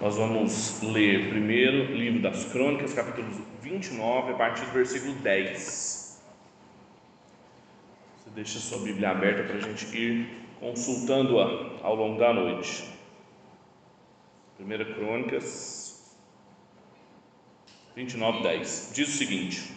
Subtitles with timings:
[0.00, 3.26] Nós vamos ler primeiro livro das Crônicas, capítulo
[3.60, 6.22] 29, a partir do versículo 10.
[8.16, 10.28] Você deixa sua Bíblia aberta para a gente ir
[10.60, 12.84] consultando-a ao longo da noite.
[14.56, 16.16] Primeira Crônicas
[17.96, 18.92] 29, 10.
[18.94, 19.72] Diz o seguinte: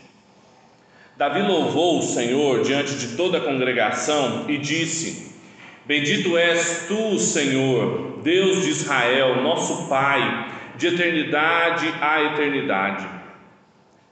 [1.17, 5.35] Davi louvou o Senhor diante de toda a congregação e disse:
[5.87, 13.07] Bendito és tu, Senhor Deus de Israel, nosso Pai, de eternidade a eternidade.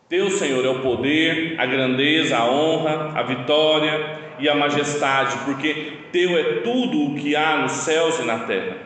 [0.08, 5.94] Teu, Senhor, é o poder, a grandeza, a honra, a vitória e a majestade, porque
[6.12, 8.78] Teu é tudo o que há nos céus e na terra.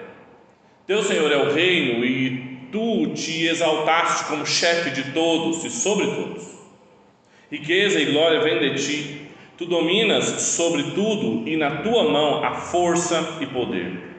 [0.86, 6.08] Teu, Senhor, é o reino e Tu te exaltaste como chefe de todos e sobre
[6.08, 6.44] todos.
[7.52, 9.22] Riqueza e glória vêm de Ti.
[9.56, 14.13] Tu dominas sobre tudo e na Tua mão há força e poder.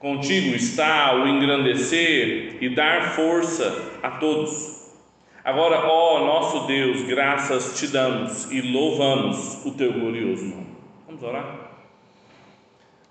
[0.00, 4.80] Contigo está o engrandecer e dar força a todos.
[5.44, 10.68] Agora, ó nosso Deus, graças te damos e louvamos o teu glorioso nome.
[11.06, 11.54] Vamos orar?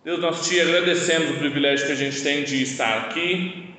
[0.03, 3.75] Deus, nós te agradecemos o privilégio que a gente tem de estar aqui,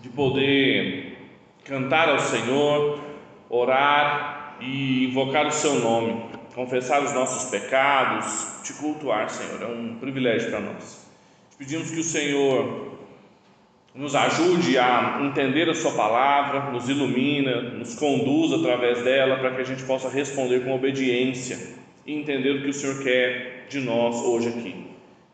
[0.00, 1.18] de poder
[1.64, 3.00] cantar ao Senhor,
[3.50, 9.60] orar e invocar o seu nome, confessar os nossos pecados, te cultuar, Senhor.
[9.60, 11.09] É um privilégio para nós.
[11.60, 12.96] Pedimos que o Senhor
[13.94, 19.60] nos ajude a entender a Sua palavra, nos ilumina, nos conduz através dela para que
[19.60, 24.16] a gente possa responder com obediência e entender o que o Senhor quer de nós
[24.22, 24.86] hoje aqui.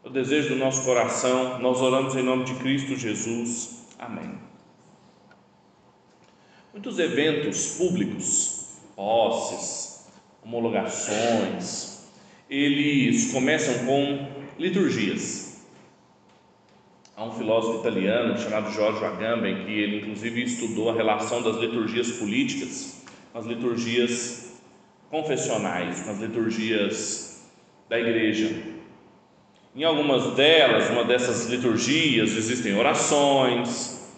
[0.02, 3.86] O desejo do nosso coração, nós oramos em nome de Cristo Jesus.
[3.96, 4.36] Amém.
[6.72, 10.08] Muitos eventos públicos, posses,
[10.44, 12.10] homologações,
[12.50, 15.45] eles começam com liturgias.
[17.18, 22.10] Há um filósofo italiano chamado Giorgio Agamben que ele inclusive estudou a relação das liturgias
[22.10, 24.60] políticas com as liturgias
[25.10, 27.50] confessionais, com as liturgias
[27.88, 28.54] da igreja.
[29.74, 34.14] Em algumas delas, uma dessas liturgias, existem orações,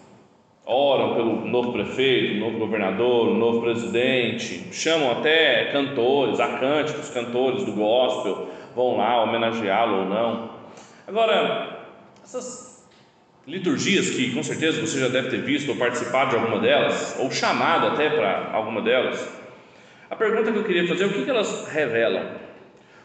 [0.65, 8.49] oram pelo novo prefeito, novo governador, novo presidente, chamam até cantores, acânticos, cantores do gospel,
[8.75, 10.49] vão lá homenageá-lo ou não.
[11.07, 11.79] Agora,
[12.21, 12.68] essas
[13.49, 17.31] liturgias que com certeza você já deve ter visto ou participado de alguma delas, ou
[17.31, 19.27] chamado até para alguma delas.
[20.09, 22.37] A pergunta que eu queria fazer é o que, que elas revelam?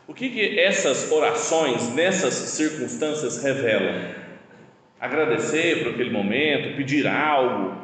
[0.07, 4.13] O que, que essas orações, nessas circunstâncias, revelam?
[5.01, 7.83] Agradecer por aquele momento, pedir algo.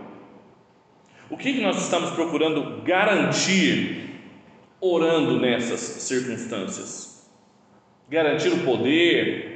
[1.31, 4.21] O que, que nós estamos procurando garantir
[4.81, 7.31] orando nessas circunstâncias?
[8.09, 9.50] Garantir o poder,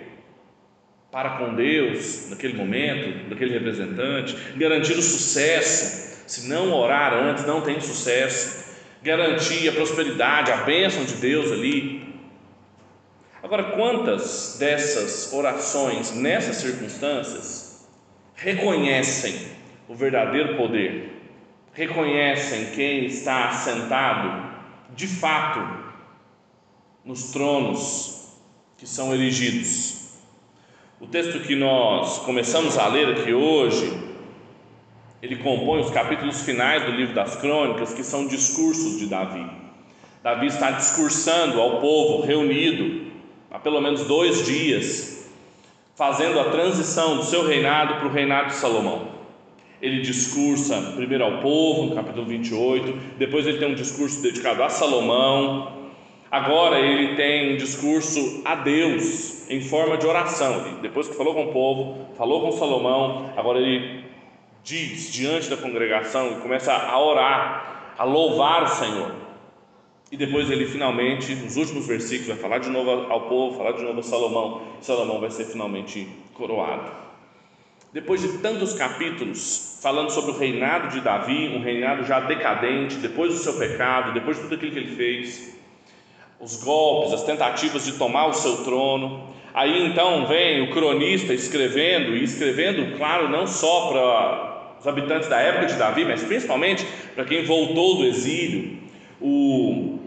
[1.15, 6.27] para com Deus naquele momento, daquele representante, garantir o sucesso.
[6.27, 8.65] Se não orar antes, não tem sucesso.
[9.01, 12.19] Garantir a prosperidade, a bênção de Deus ali.
[13.41, 17.89] Agora, quantas dessas orações, nessas circunstâncias,
[18.35, 19.37] reconhecem
[19.89, 21.13] o verdadeiro poder,
[21.73, 24.53] reconhecem quem está sentado
[24.97, 25.95] de fato
[27.05, 28.35] nos tronos
[28.77, 30.04] que são erigidos
[31.01, 33.93] o texto que nós começamos a ler aqui hoje,
[35.21, 39.45] ele compõe os capítulos finais do livro das Crônicas, que são discursos de Davi.
[40.23, 43.13] Davi está discursando ao povo reunido
[43.51, 45.29] há pelo menos dois dias,
[45.97, 49.09] fazendo a transição do seu reinado para o reinado de Salomão.
[49.83, 54.69] Ele discursa primeiro ao povo, no capítulo 28, depois ele tem um discurso dedicado a
[54.69, 55.75] Salomão,
[56.35, 60.79] Agora ele tem um discurso a Deus em forma de oração.
[60.81, 64.05] Depois que falou com o povo, falou com Salomão, agora ele
[64.63, 69.13] diz diante da congregação e começa a orar, a louvar o Senhor.
[70.11, 73.83] E depois ele finalmente, nos últimos versículos, vai falar de novo ao povo, falar de
[73.83, 74.63] novo a Salomão.
[74.81, 77.05] Salomão vai ser finalmente coroado.
[77.93, 83.33] Depois de tantos capítulos falando sobre o reinado de Davi, um reinado já decadente, depois
[83.33, 85.54] do seu pecado, depois de tudo aquilo que ele fez,
[86.41, 89.35] os golpes, as tentativas de tomar o seu trono.
[89.53, 95.41] Aí então vem o cronista escrevendo, e escrevendo, claro, não só para os habitantes da
[95.41, 96.85] época de Davi, mas principalmente
[97.15, 98.79] para quem voltou do exílio.
[99.21, 99.99] O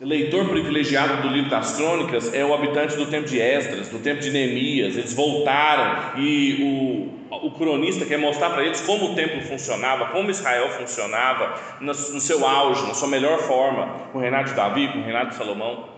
[0.00, 4.20] leitor privilegiado do livro das crônicas é o habitante do tempo de Esdras, do tempo
[4.20, 4.96] de Neemias.
[4.96, 10.30] Eles voltaram e o o cronista quer mostrar para eles como o templo funcionava, como
[10.30, 14.98] Israel funcionava no, seu auge, na sua melhor forma, com o reinado de Davi, com
[14.98, 15.88] o reinado de Salomão.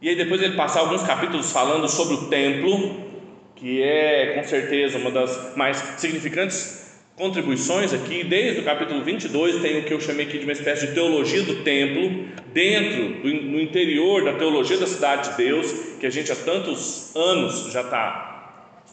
[0.00, 3.06] E aí depois ele passa alguns capítulos falando sobre o templo,
[3.54, 6.84] que é com certeza uma das mais significantes
[7.16, 10.88] contribuições aqui, desde o capítulo 22, tem o que eu chamei aqui de uma espécie
[10.88, 16.06] de teologia do templo, dentro, do, no interior da teologia da cidade de Deus, que
[16.06, 18.35] a gente há tantos anos já está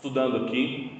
[0.03, 0.91] estudando aqui.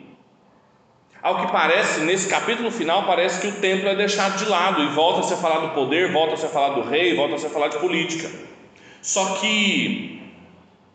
[1.22, 4.88] Ao que parece, nesse capítulo final, parece que o templo é deixado de lado e
[4.88, 7.50] volta a ser falar do poder, volta a ser falar do rei, volta a ser
[7.50, 8.30] falar de política.
[9.02, 10.22] Só que,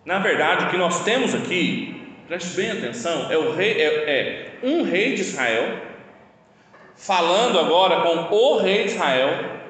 [0.06, 4.58] na verdade, o que nós temos aqui, preste bem atenção, é, o rei, é, é
[4.62, 5.82] um rei de Israel
[6.96, 9.60] falando agora com o rei de Israel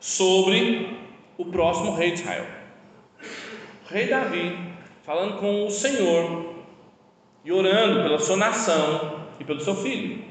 [0.00, 0.98] sobre
[1.38, 2.46] o próximo rei de Israel.
[3.86, 4.58] O rei Davi,
[5.02, 6.55] falando com o Senhor
[7.46, 10.24] e orando pela sua nação e pelo seu filho.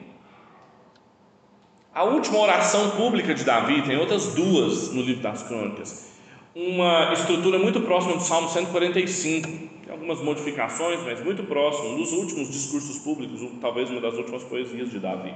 [1.94, 6.14] A última oração pública de Davi, tem outras duas no livro das crônicas.
[6.54, 12.12] Uma estrutura muito próxima do Salmo 145, tem algumas modificações, mas muito próximo, um dos
[12.12, 15.34] últimos discursos públicos, talvez uma das últimas poesias de Davi.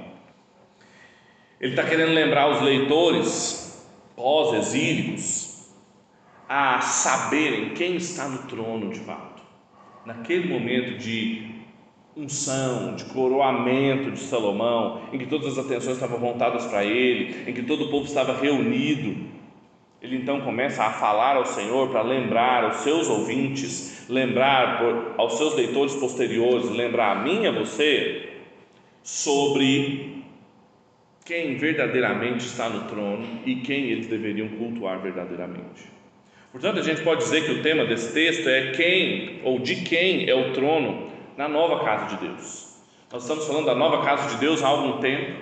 [1.58, 5.70] Ele está querendo lembrar os leitores pós-exílicos
[6.46, 9.40] a saberem quem está no trono de fato.
[10.04, 11.59] Naquele momento de
[12.20, 17.54] unção, de coroamento de Salomão, em que todas as atenções estavam voltadas para ele, em
[17.54, 19.28] que todo o povo estava reunido,
[20.02, 24.82] ele então começa a falar ao Senhor para lembrar aos seus ouvintes, lembrar
[25.18, 28.30] aos seus leitores posteriores, lembrar a mim e a você
[29.02, 30.24] sobre
[31.24, 35.90] quem verdadeiramente está no trono e quem eles deveriam cultuar verdadeiramente.
[36.50, 40.28] Portanto, a gente pode dizer que o tema desse texto é quem ou de quem
[40.28, 42.68] é o trono na nova casa de Deus.
[43.12, 45.40] Nós estamos falando da nova casa de Deus há algum tempo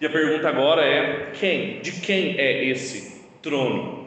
[0.00, 1.80] e a pergunta agora é: quem?
[1.80, 4.06] De quem é esse trono?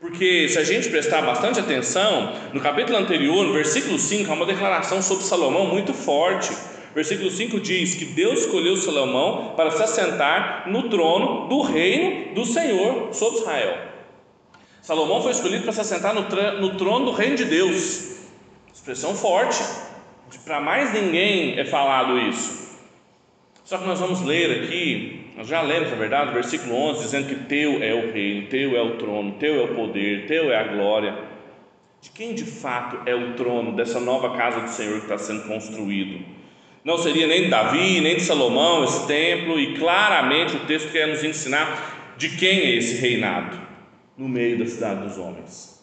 [0.00, 4.46] Porque se a gente prestar bastante atenção, no capítulo anterior, no versículo 5, há uma
[4.46, 6.52] declaração sobre Salomão muito forte
[6.94, 12.46] Versículo 5 diz que Deus escolheu Salomão para se assentar no trono do reino do
[12.46, 13.88] Senhor sobre Israel.
[14.80, 16.22] Salomão foi escolhido para se assentar no,
[16.60, 18.18] no trono do reino de Deus.
[18.72, 19.60] Expressão forte.
[20.38, 22.64] Para mais ninguém é falado isso.
[23.64, 27.28] Só que nós vamos ler aqui, nós já lemos, na verdade, o versículo 11, dizendo
[27.28, 30.56] que Teu é o reino, Teu é o trono, Teu é o poder, Teu é
[30.56, 31.16] a glória.
[32.00, 35.48] De quem de fato é o trono dessa nova casa do Senhor que está sendo
[35.48, 36.22] construído?
[36.84, 41.08] Não seria nem de Davi, nem de Salomão esse templo, e claramente o texto quer
[41.08, 43.58] nos ensinar de quem é esse reinado
[44.18, 45.82] no meio da cidade dos homens.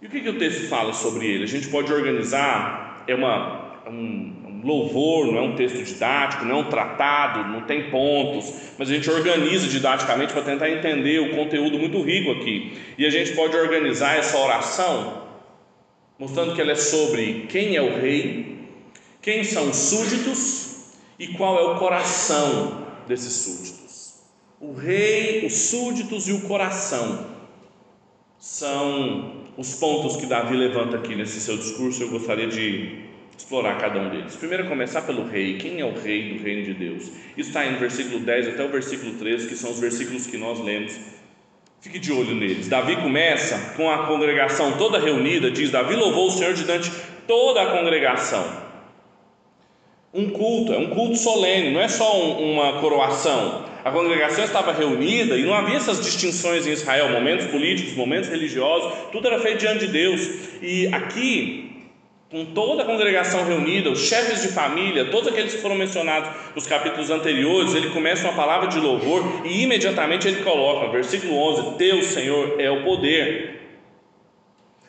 [0.00, 1.44] E o que, que o texto fala sobre ele?
[1.44, 3.61] A gente pode organizar, é uma,
[3.92, 8.52] um, um louvor, não é um texto didático, não é um tratado, não tem pontos,
[8.78, 12.72] mas a gente organiza didaticamente para tentar entender o conteúdo muito rico aqui.
[12.96, 15.22] E a gente pode organizar essa oração
[16.18, 18.58] mostrando que ela é sobre quem é o rei,
[19.20, 24.14] quem são os súditos e qual é o coração desses súditos?
[24.60, 27.26] O rei, os súditos e o coração
[28.38, 32.02] são os pontos que Davi levanta aqui nesse seu discurso.
[32.02, 33.01] Eu gostaria de
[33.42, 34.36] explorar cada um deles.
[34.36, 35.58] Primeiro, começar pelo rei.
[35.58, 37.10] Quem é o rei do reino de Deus?
[37.36, 40.60] Isso está no versículo 10 até o versículo 13, que são os versículos que nós
[40.60, 40.98] lemos.
[41.80, 42.68] Fique de olho neles.
[42.68, 46.90] Davi começa com a congregação toda reunida, diz: Davi louvou o Senhor diante
[47.26, 48.62] toda a congregação
[50.14, 53.64] um culto, é um culto solene, não é só um, uma coroação.
[53.84, 58.92] A congregação estava reunida e não havia essas distinções em Israel, momentos políticos, momentos religiosos,
[59.10, 60.20] tudo era feito diante de Deus.
[60.60, 61.71] E aqui,
[62.32, 66.66] com toda a congregação reunida, os chefes de família, todos aqueles que foram mencionados nos
[66.66, 72.02] capítulos anteriores, ele começa uma palavra de louvor e imediatamente ele coloca, versículo 11: Teu
[72.02, 73.60] Senhor é o poder.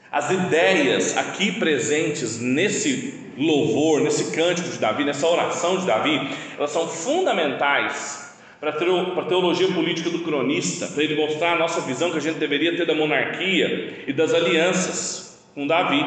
[0.09, 6.71] As ideias aqui presentes nesse louvor, nesse cântico de Davi, nessa oração de Davi, elas
[6.71, 12.19] são fundamentais para a teologia política do cronista, para ele mostrar a nossa visão que
[12.19, 16.01] a gente deveria ter da monarquia e das alianças com Davi.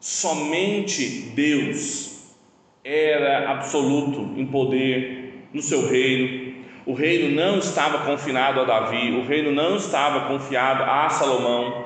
[0.00, 2.36] Somente Deus
[2.84, 6.54] era absoluto em poder no seu reino.
[6.86, 11.84] O reino não estava confinado a Davi, o reino não estava confiado a Salomão.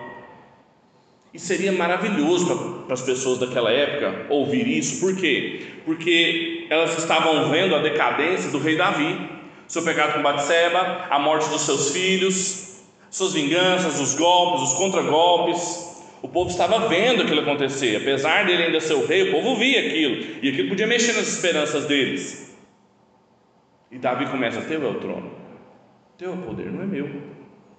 [1.35, 5.63] E seria maravilhoso para as pessoas daquela época ouvir isso, por quê?
[5.85, 9.19] Porque elas estavam vendo a decadência do rei Davi,
[9.67, 15.92] seu pecado com Batseba, a morte dos seus filhos, suas vinganças, os golpes, os contragolpes.
[16.23, 19.81] O povo estava vendo aquilo acontecer, apesar dele ainda ser o rei, o povo via
[19.81, 22.57] aquilo, e aquilo podia mexer nas esperanças deles.
[23.91, 25.33] E Davi começa: Teu é o trono,
[26.17, 27.11] teu é o poder, não é meu,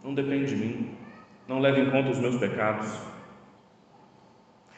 [0.03, 0.89] não depende de mim,
[1.47, 2.91] não leva em conta os meus pecados.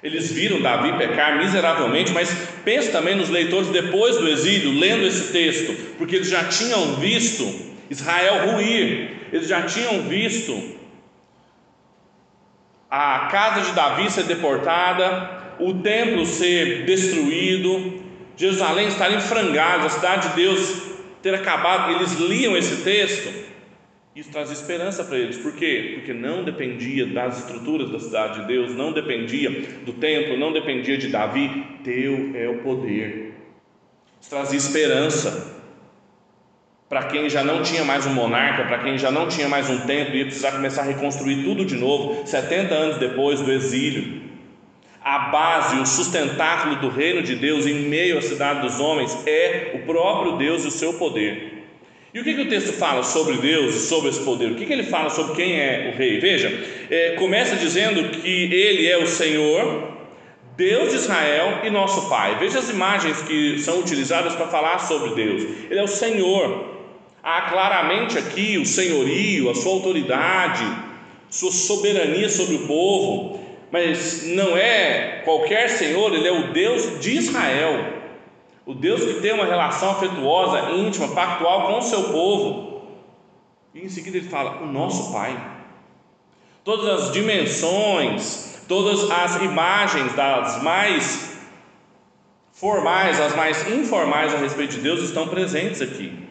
[0.04, 2.32] Eles viram Davi pecar miseravelmente, mas
[2.64, 7.44] pense também nos leitores depois do exílio, lendo esse texto, porque eles já tinham visto
[7.90, 10.75] Israel ruir, eles já tinham visto
[12.90, 18.04] a casa de Davi ser deportada, o templo ser destruído,
[18.38, 20.82] Jerusalém estar em frangalhos, a cidade de Deus
[21.22, 21.92] ter acabado.
[21.92, 23.30] Eles liam esse texto,
[24.16, 25.94] isso traz esperança para eles, por quê?
[25.96, 29.50] Porque não dependia das estruturas da cidade de Deus, não dependia
[29.86, 33.34] do templo, não dependia de Davi, teu é o poder.
[34.22, 35.55] Isso trazia esperança
[36.90, 39.80] para quem já não tinha mais um monarca, para quem já não tinha mais um
[39.80, 44.22] templo, ia precisar começar a reconstruir tudo de novo, 70 anos depois do exílio.
[45.04, 49.72] A base, o sustentáculo do reino de Deus em meio à cidade dos homens é
[49.76, 51.64] o próprio Deus e o seu poder.
[52.14, 54.52] E o que, que o texto fala sobre Deus e sobre esse poder?
[54.52, 56.20] O que, que ele fala sobre quem é o rei?
[56.20, 56.52] Veja,
[56.90, 59.96] é, começa dizendo que ele é o Senhor,
[60.56, 62.38] Deus de Israel e nosso Pai.
[62.40, 65.44] Veja as imagens que são utilizadas para falar sobre Deus.
[65.70, 66.75] Ele é o Senhor,
[67.26, 70.64] Há claramente aqui o senhorio, a sua autoridade,
[71.28, 73.40] sua soberania sobre o povo,
[73.72, 77.94] mas não é qualquer senhor, ele é o Deus de Israel,
[78.64, 82.84] o Deus que tem uma relação afetuosa, íntima, pactual com o seu povo.
[83.74, 85.36] E em seguida ele fala: o nosso Pai.
[86.64, 91.40] Todas as dimensões, todas as imagens das mais
[92.52, 96.25] formais, as mais informais a respeito de Deus estão presentes aqui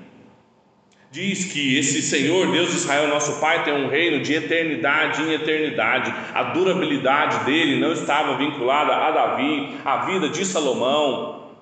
[1.14, 5.32] diz que esse Senhor, Deus de Israel, nosso Pai, tem um reino de eternidade em
[5.32, 6.12] eternidade.
[6.34, 11.52] A durabilidade dele não estava vinculada a Davi, a vida de Salomão,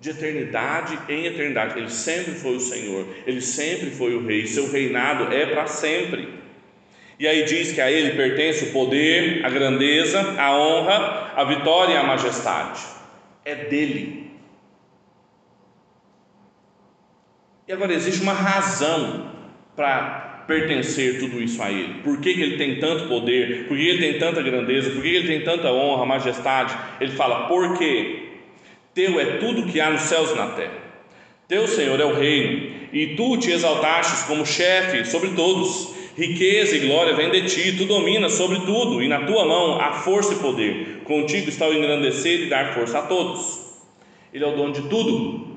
[0.00, 1.78] de eternidade em eternidade.
[1.78, 6.30] Ele sempre foi o Senhor, ele sempre foi o Rei, seu reinado é para sempre.
[7.20, 11.92] E aí diz que a ele pertence o poder, a grandeza, a honra, a vitória
[11.92, 12.80] e a majestade.
[13.44, 14.21] É dele.
[17.66, 19.30] E agora existe uma razão
[19.76, 22.02] para pertencer tudo isso a Ele.
[22.02, 23.66] Por que, que Ele tem tanto poder?
[23.68, 24.90] Por que Ele tem tanta grandeza?
[24.90, 26.76] Por que Ele tem tanta honra, majestade?
[27.00, 28.30] Ele fala: porque
[28.94, 30.82] Teu é tudo que há nos céus e na terra.
[31.46, 35.92] Teu Senhor é o reino, e tu te exaltastes como chefe sobre todos.
[36.16, 39.92] Riqueza e glória vem de ti, tu dominas sobre tudo, e na tua mão há
[39.92, 41.00] força e poder.
[41.04, 43.60] Contigo está o engrandecer e dar força a todos.
[44.32, 45.51] Ele é o dono de tudo,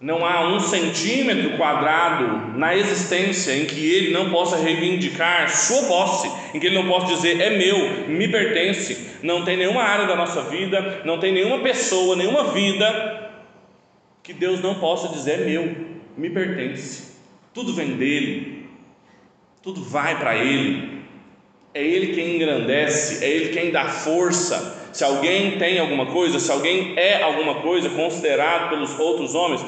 [0.00, 6.30] não há um centímetro quadrado na existência em que ele não possa reivindicar sua posse,
[6.54, 9.16] em que ele não possa dizer é meu, me pertence.
[9.22, 13.30] Não tem nenhuma área da nossa vida, não tem nenhuma pessoa, nenhuma vida
[14.22, 15.74] que Deus não possa dizer é meu,
[16.16, 17.16] me pertence.
[17.54, 18.68] Tudo vem dele,
[19.62, 20.96] tudo vai para ele.
[21.72, 24.90] É ele quem engrandece, é ele quem dá força.
[24.92, 29.62] Se alguém tem alguma coisa, se alguém é alguma coisa considerado pelos outros homens,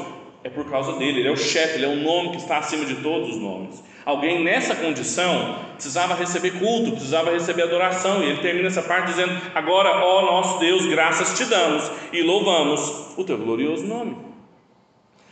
[0.49, 2.87] é por causa dele, ele é o chefe, ele é o nome que está acima
[2.87, 3.85] de todos os nomes.
[4.05, 9.38] Alguém nessa condição precisava receber culto, precisava receber adoração, e ele termina essa parte dizendo:
[9.55, 14.17] Agora, ó nosso Deus, graças te damos e louvamos o teu glorioso nome.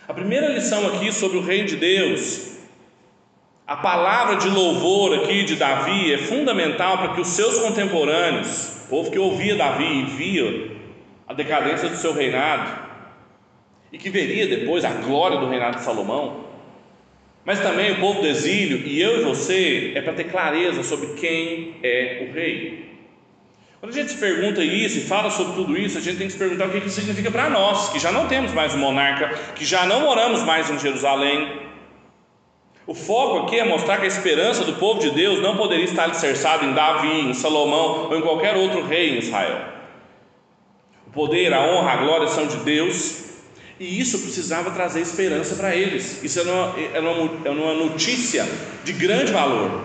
[0.06, 2.58] A primeira lição aqui sobre o Reino de Deus,
[3.66, 8.88] a palavra de louvor aqui de Davi é fundamental para que os seus contemporâneos, o
[8.90, 10.76] povo que ouvia Davi e via
[11.26, 12.85] a decadência do seu reinado,
[13.96, 16.44] e que veria depois a glória do reinado de Salomão,
[17.46, 21.14] mas também o povo do exílio e eu e você é para ter clareza sobre
[21.14, 22.90] quem é o rei.
[23.80, 26.34] Quando a gente se pergunta isso e fala sobre tudo isso, a gente tem que
[26.34, 29.30] se perguntar o que isso significa para nós, que já não temos mais um monarca,
[29.54, 31.62] que já não moramos mais em Jerusalém.
[32.86, 36.04] O foco aqui é mostrar que a esperança do povo de Deus não poderia estar
[36.04, 39.58] alicerçada em Davi, em Salomão ou em qualquer outro rei em Israel.
[41.06, 43.25] O poder, a honra, a glória são de Deus
[43.78, 46.22] e isso precisava trazer esperança para eles.
[46.22, 48.46] Isso era uma, era, uma, era uma notícia
[48.84, 49.84] de grande valor.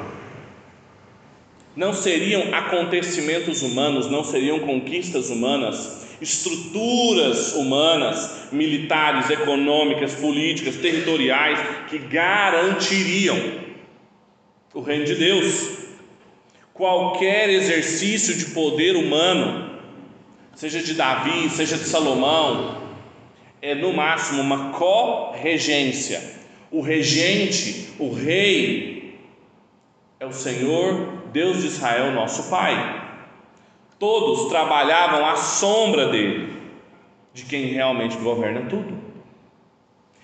[1.76, 11.98] Não seriam acontecimentos humanos, não seriam conquistas humanas, estruturas humanas, militares, econômicas, políticas, territoriais, que
[11.98, 13.38] garantiriam
[14.74, 15.82] o reino de Deus.
[16.74, 19.70] Qualquer exercício de poder humano,
[20.56, 22.81] seja de Davi, seja de Salomão,
[23.62, 26.22] é no máximo uma co-regência.
[26.72, 29.20] O regente, o rei,
[30.20, 33.02] é o Senhor, Deus de Israel, nosso Pai.
[34.00, 36.54] Todos trabalhavam à sombra dele,
[37.34, 39.00] de quem realmente governa tudo.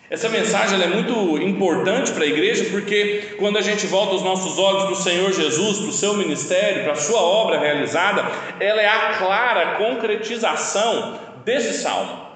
[0.09, 4.57] Essa mensagem é muito importante para a igreja porque quando a gente volta os nossos
[4.57, 8.25] olhos para o Senhor Jesus, para o seu ministério, para a sua obra realizada,
[8.57, 12.26] ela é a clara concretização desse salmo.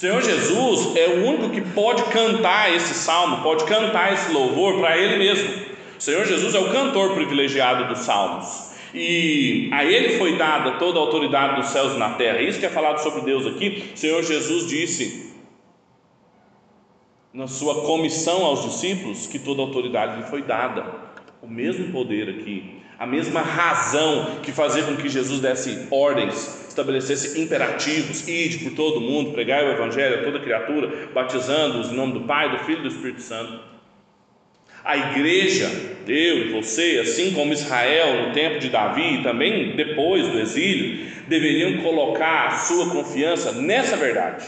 [0.00, 4.96] Senhor Jesus é o único que pode cantar esse salmo, pode cantar esse louvor para
[4.96, 5.50] Ele mesmo.
[5.98, 8.70] O Senhor Jesus é o cantor privilegiado dos salmos.
[8.94, 12.40] E a ele foi dada toda a autoridade dos céus e na terra.
[12.40, 13.92] Isso que é falado sobre Deus aqui.
[13.94, 15.34] O Senhor Jesus disse:
[17.34, 20.86] na sua comissão aos discípulos que toda autoridade lhe foi dada.
[21.42, 27.40] O mesmo poder aqui, a mesma razão que fazia com que Jesus desse ordens, estabelecesse
[27.40, 32.20] imperativos, ide por todo mundo, pregai o evangelho a toda criatura, batizando-os em nome do
[32.22, 33.60] Pai, do Filho e do Espírito Santo.
[34.82, 35.68] A igreja,
[36.06, 41.06] eu e você, assim como Israel no tempo de Davi e também depois do exílio,
[41.28, 44.46] deveriam colocar a sua confiança nessa verdade.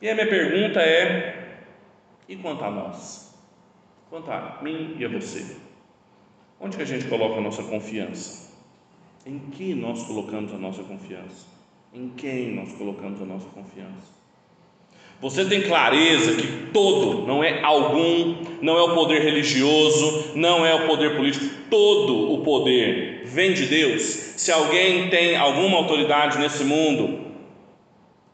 [0.00, 1.56] E a minha pergunta é:
[2.28, 3.34] e quanto a nós?
[4.08, 5.56] Quanto a mim e a você?
[6.60, 8.47] Onde que a gente coloca a nossa confiança?
[9.28, 11.46] Em que nós colocamos a nossa confiança?
[11.92, 14.16] Em quem nós colocamos a nossa confiança?
[15.20, 20.74] Você tem clareza que todo, não é algum, não é o poder religioso, não é
[20.74, 24.00] o poder político, todo o poder vem de Deus.
[24.02, 27.20] Se alguém tem alguma autoridade nesse mundo,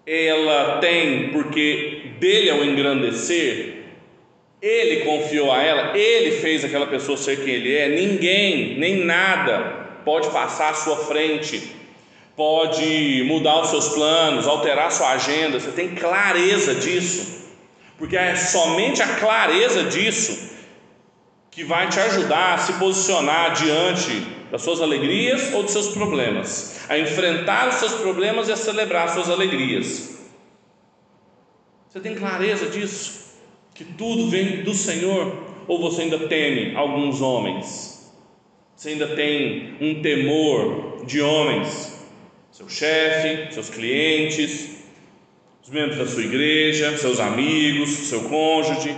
[0.07, 3.83] ela tem porque dele é o engrandecer,
[4.63, 7.89] ele confiou a ela, ele fez aquela pessoa ser quem ele é.
[7.89, 11.75] Ninguém, nem nada pode passar à sua frente,
[12.37, 15.59] pode mudar os seus planos, alterar sua agenda.
[15.59, 17.53] Você tem clareza disso,
[17.99, 20.53] porque é somente a clareza disso
[21.51, 26.81] que vai te ajudar a se posicionar diante das suas alegrias ou dos seus problemas,
[26.89, 30.19] a enfrentar os seus problemas e a celebrar as suas alegrias.
[31.89, 33.25] Você tem clareza disso?
[33.75, 37.94] que tudo vem do Senhor, ou você ainda teme alguns homens?
[38.77, 41.95] Você ainda tem um temor de homens?
[42.51, 44.85] Seu chefe, seus clientes,
[45.63, 48.97] os membros da sua igreja, seus amigos, seu cônjuge,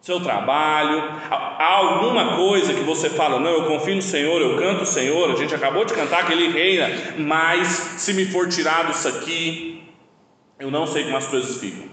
[0.00, 0.98] seu trabalho,
[1.30, 5.30] há alguma coisa que você fala, não, eu confio no Senhor, eu canto o Senhor,
[5.30, 6.88] a gente acabou de cantar que Ele reina,
[7.18, 9.82] mas se me for tirado isso aqui,
[10.58, 11.88] eu não sei como as coisas ficam.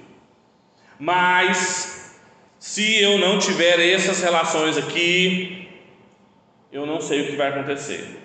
[1.00, 2.16] Mas
[2.60, 5.57] se eu não tiver essas relações aqui,
[6.72, 8.20] eu não sei o que vai acontecer.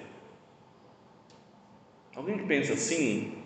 [2.15, 3.43] Alguém que pensa assim,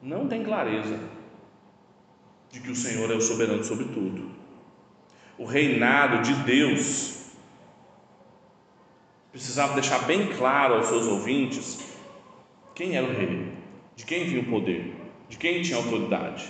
[0.00, 0.98] não tem clareza
[2.50, 4.30] de que o Senhor é o soberano sobre tudo.
[5.38, 7.30] O reinado de Deus
[9.30, 11.80] precisava deixar bem claro aos seus ouvintes
[12.74, 13.52] quem era o rei,
[13.96, 14.94] de quem vinha o poder,
[15.28, 16.46] de quem tinha autoridade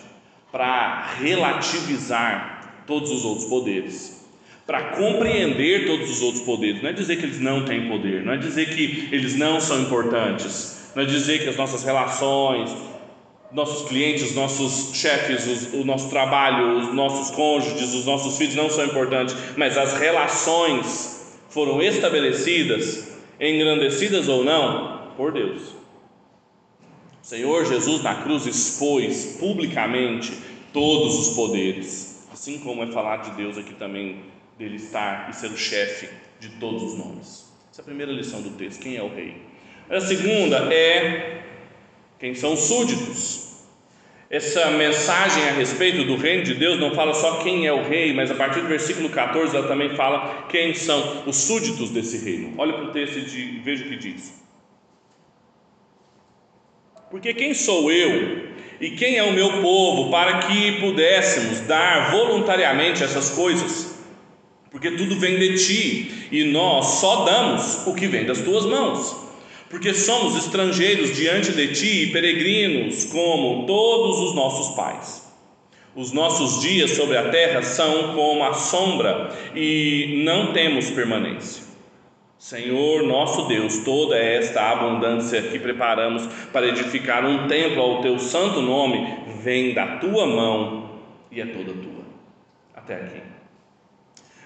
[0.50, 4.22] para relativizar todos os outros poderes,
[4.66, 6.83] para compreender todos os outros poderes.
[6.83, 9.81] Não é dizer que eles não têm poder, não é dizer que eles não são
[9.83, 12.70] importantes, não é dizer que as nossas relações,
[13.53, 18.85] nossos clientes, nossos chefes, o nosso trabalho, os nossos cônjuges, os nossos filhos não são
[18.85, 25.62] importantes, mas as relações foram estabelecidas, engrandecidas ou não, por Deus.
[27.22, 30.33] O Senhor Jesus na cruz expôs publicamente
[30.72, 34.32] todos os poderes, assim como é falar de Deus aqui também,
[34.62, 37.53] dele estar e ser o chefe de todos os nomes.
[37.70, 39.37] Essa é a primeira lição do texto: quem é o rei?
[39.90, 41.42] A segunda é
[42.18, 43.51] quem são os súditos.
[44.31, 48.14] Essa mensagem a respeito do reino de Deus não fala só quem é o rei,
[48.14, 52.55] mas a partir do versículo 14 ela também fala quem são os súditos desse reino.
[52.57, 54.40] Olha para o texto e veja o que diz.
[57.11, 58.48] Porque quem sou eu
[58.81, 63.91] e quem é o meu povo para que pudéssemos dar voluntariamente essas coisas?
[64.73, 69.15] Porque tudo vem de ti e nós só damos o que vem das tuas mãos.
[69.69, 75.31] Porque somos estrangeiros diante de ti e peregrinos, como todos os nossos pais.
[75.95, 81.65] Os nossos dias sobre a terra são como a sombra e não temos permanência.
[82.39, 88.61] Senhor nosso Deus, toda esta abundância que preparamos para edificar um templo ao teu santo
[88.61, 89.07] nome
[89.43, 90.99] vem da tua mão
[91.31, 92.03] e é toda tua.
[92.75, 93.32] Até aqui.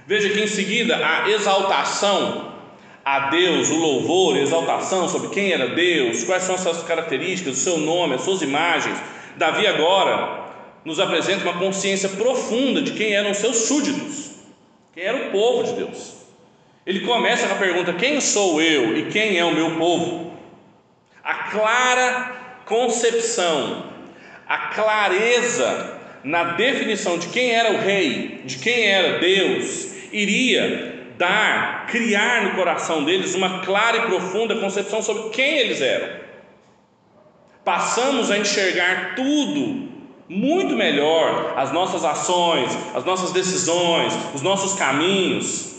[0.07, 2.55] Veja que em seguida a exaltação
[3.05, 7.59] a Deus, o louvor, a exaltação sobre quem era Deus, quais são as suas características,
[7.59, 8.97] o seu nome, as suas imagens.
[9.37, 10.45] Davi agora
[10.85, 14.31] nos apresenta uma consciência profunda de quem eram os seus súditos,
[14.95, 16.15] quem era o povo de Deus.
[16.87, 20.33] Ele começa com a pergunta: quem sou eu e quem é o meu povo?
[21.23, 22.33] A clara
[22.65, 23.87] concepção,
[24.49, 31.87] a clareza na definição de quem era o rei, de quem era Deus, iria dar,
[31.87, 36.27] criar no coração deles uma clara e profunda concepção sobre quem eles eram.
[37.65, 39.89] Passamos a enxergar tudo
[40.29, 45.77] muito melhor, as nossas ações, as nossas decisões, os nossos caminhos,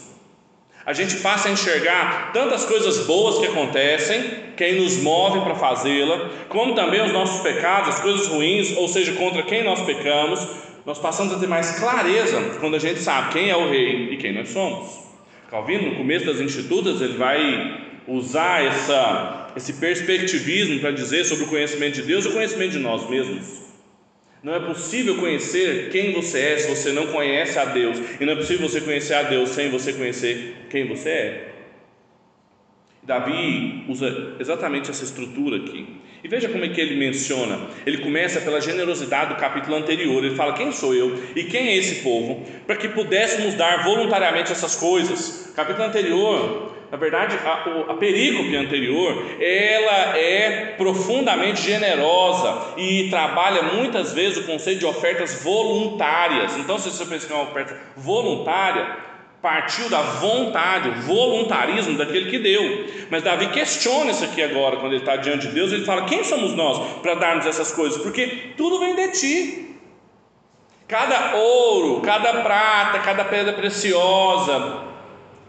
[0.87, 4.23] a gente passa a enxergar tantas coisas boas que acontecem,
[4.55, 9.11] quem nos move para fazê-la, como também os nossos pecados, as coisas ruins, ou seja,
[9.15, 10.47] contra quem nós pecamos,
[10.87, 14.15] nós passamos a ter mais clareza quando a gente sabe quem é o rei e
[14.15, 15.05] quem nós somos.
[15.51, 21.47] Calvino, no começo das Institutas, ele vai usar essa, esse perspectivismo para dizer sobre o
[21.47, 23.67] conhecimento de Deus e o conhecimento de nós mesmos.
[24.41, 27.97] Não é possível conhecer quem você é se você não conhece a Deus.
[28.21, 31.53] E não é possível você conhecer a Deus sem você conhecer quem você é.
[33.03, 35.85] Davi usa exatamente essa estrutura aqui.
[36.27, 37.69] E veja como é que ele menciona.
[37.85, 40.25] Ele começa pela generosidade do capítulo anterior.
[40.25, 42.45] Ele fala: Quem sou eu e quem é esse povo?
[42.65, 45.53] Para que pudéssemos dar voluntariamente essas coisas.
[45.55, 54.13] Capítulo anterior na verdade, a, a perícope anterior, ela é profundamente generosa e trabalha muitas
[54.13, 56.55] vezes o conceito de ofertas voluntárias.
[56.55, 58.95] Então, se você pensa é uma oferta voluntária,
[59.41, 62.85] partiu da vontade, voluntarismo daquele que deu.
[63.09, 66.23] Mas Davi questiona isso aqui agora, quando ele está diante de Deus, ele fala: quem
[66.23, 68.01] somos nós para darmos essas coisas?
[68.01, 69.63] Porque tudo vem de ti.
[70.87, 74.87] Cada ouro, cada prata, cada pedra preciosa,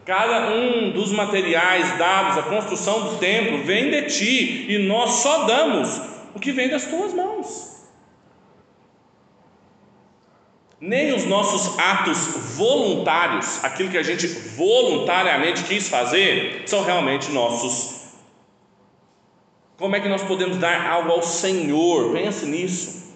[0.08, 5.44] Cada um dos materiais dados à construção do templo vem de ti, e nós só
[5.44, 6.00] damos
[6.34, 7.67] o que vem das tuas mãos.
[10.80, 12.18] Nem os nossos atos
[12.56, 17.98] voluntários, aquilo que a gente voluntariamente quis fazer, são realmente nossos.
[19.76, 22.12] Como é que nós podemos dar algo ao Senhor?
[22.12, 23.14] Pense nisso.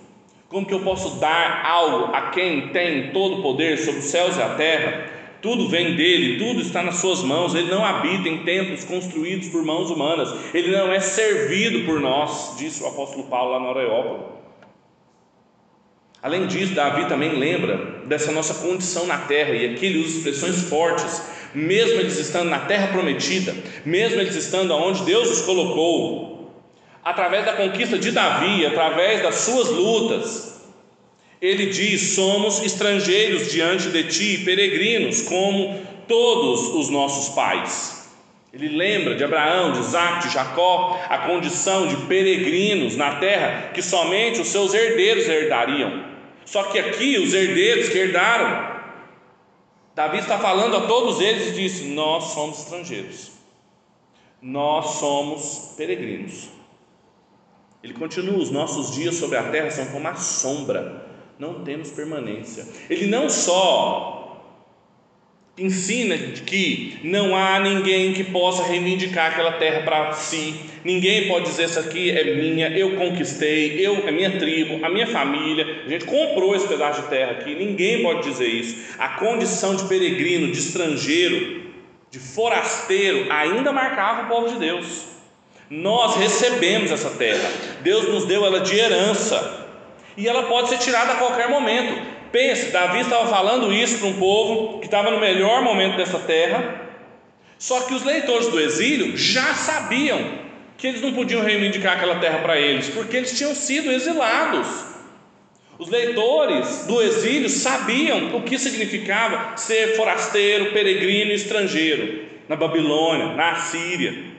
[0.48, 4.37] Como que eu posso dar algo a quem tem todo o poder sobre os céus
[4.37, 5.12] e a terra?
[5.42, 7.55] tudo vem dele, tudo está nas suas mãos.
[7.55, 12.55] Ele não habita em templos construídos por mãos humanas, ele não é servido por nós,
[12.57, 14.32] disse o apóstolo Paulo lá no Areópago.
[16.22, 20.62] Além disso, Davi também lembra dessa nossa condição na terra, e aqui ele usa expressões
[20.68, 21.20] fortes,
[21.52, 23.52] mesmo eles estando na terra prometida,
[23.85, 26.32] mesmo eles estando onde Deus os colocou,
[27.04, 30.62] através da conquista de Davi, através das suas lutas,
[31.40, 38.00] ele diz: Somos estrangeiros diante de ti, peregrinos, como todos os nossos pais.
[38.52, 43.82] Ele lembra de Abraão, de Isaac, de Jacó, a condição de peregrinos na terra que
[43.82, 46.12] somente os seus herdeiros herdariam.
[46.44, 48.83] Só que aqui os herdeiros que herdaram,
[49.94, 53.33] Davi está falando a todos eles e disse: Nós somos estrangeiros,
[54.40, 56.48] nós somos peregrinos.
[57.83, 61.02] Ele continua: Os nossos dias sobre a terra são como a sombra
[61.42, 62.64] não temos permanência.
[62.88, 64.21] Ele não só
[65.62, 70.55] ensina que não há ninguém que possa reivindicar aquela terra para si.
[70.85, 75.07] Ninguém pode dizer isso aqui é minha, eu conquistei, eu é minha tribo, a minha
[75.07, 75.83] família.
[75.87, 77.55] A gente comprou esse pedaço de terra aqui.
[77.55, 78.94] Ninguém pode dizer isso.
[78.98, 81.62] A condição de peregrino, de estrangeiro,
[82.11, 85.07] de forasteiro ainda marcava o povo de Deus.
[85.70, 87.48] Nós recebemos essa terra.
[87.83, 89.66] Deus nos deu ela de herança
[90.16, 92.12] e ela pode ser tirada a qualquer momento.
[92.33, 96.81] Pense, Davi estava falando isso para um povo que estava no melhor momento dessa terra,
[97.59, 100.40] só que os leitores do exílio já sabiam
[100.79, 104.66] que eles não podiam reivindicar aquela terra para eles, porque eles tinham sido exilados.
[105.79, 113.53] Os leitores do exílio sabiam o que significava ser forasteiro, peregrino, estrangeiro na Babilônia, na
[113.53, 114.32] Assíria.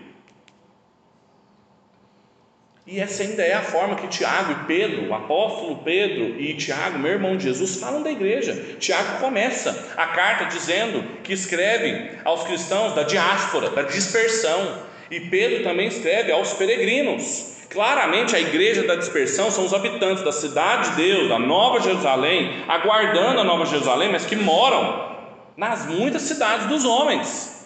[2.86, 7.00] E essa ainda é a forma que Tiago e Pedro, o apóstolo Pedro e Tiago,
[7.00, 8.76] meu irmão de Jesus, falam da igreja.
[8.78, 14.84] Tiago começa a carta dizendo que escreve aos cristãos da diáspora, da dispersão.
[15.10, 17.54] E Pedro também escreve aos peregrinos.
[17.70, 22.66] Claramente, a igreja da dispersão são os habitantes da cidade de Deus, da Nova Jerusalém,
[22.68, 25.16] aguardando a Nova Jerusalém, mas que moram
[25.56, 27.63] nas muitas cidades dos homens.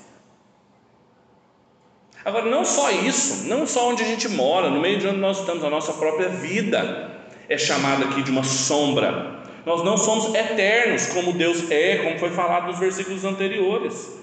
[2.27, 5.39] Agora, não só isso, não só onde a gente mora, no meio de onde nós
[5.39, 7.09] estamos, a nossa própria vida
[7.47, 9.39] é chamada aqui de uma sombra.
[9.65, 14.19] Nós não somos eternos como Deus é, como foi falado nos versículos anteriores.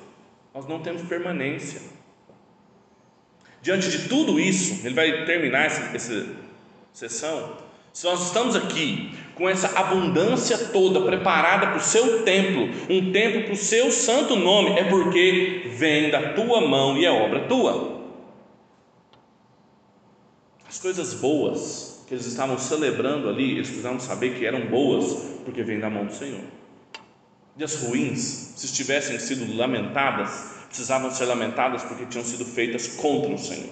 [0.53, 1.81] Nós não temos permanência.
[3.62, 6.27] Diante de tudo isso, ele vai terminar essa, essa
[6.93, 7.57] sessão.
[7.90, 13.45] Se nós estamos aqui com essa abundância toda preparada para o seu templo, um templo
[13.45, 17.93] para o seu santo nome, é porque vem da tua mão e é obra tua.
[20.74, 25.04] As coisas boas que eles estavam celebrando ali, eles precisavam saber que eram boas,
[25.44, 26.40] porque vem da mão do Senhor.
[27.56, 33.38] Dias ruins, se tivessem sido lamentadas, precisavam ser lamentadas porque tinham sido feitas contra o
[33.38, 33.70] Senhor.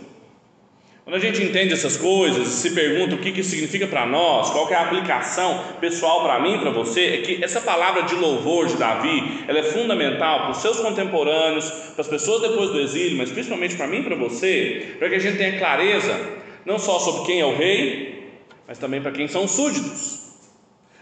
[1.03, 4.71] Quando a gente entende essas coisas, se pergunta o que isso significa para nós, qual
[4.71, 8.77] é a aplicação pessoal para mim, para você, é que essa palavra de louvor de
[8.77, 13.33] Davi, ela é fundamental para os seus contemporâneos, para as pessoas depois do exílio, mas
[13.33, 17.27] principalmente para mim e para você, para que a gente tenha clareza não só sobre
[17.27, 18.33] quem é o rei,
[18.67, 20.21] mas também para quem são os súditos.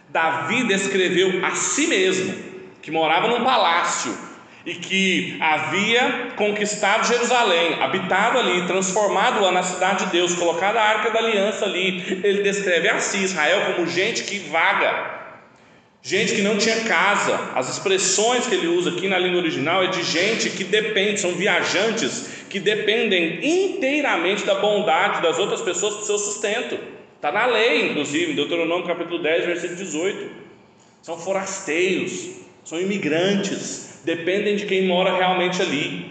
[0.09, 2.35] Davi descreveu a si mesmo
[2.83, 4.31] que morava num palácio,
[4.65, 10.83] e que havia conquistado Jerusalém, habitado ali, transformado lá na cidade de Deus, colocado a
[10.83, 12.21] arca da aliança ali.
[12.23, 15.19] Ele descreve assim Israel como gente que vaga,
[16.03, 17.53] gente que não tinha casa.
[17.55, 21.33] As expressões que ele usa aqui na língua original é de gente que depende, são
[21.33, 26.79] viajantes que dependem inteiramente da bondade das outras pessoas para o seu sustento.
[27.15, 30.31] Está na lei, inclusive, em Deuteronômio capítulo 10, versículo 18.
[31.01, 36.11] São forasteiros, são imigrantes, dependem de quem mora realmente ali.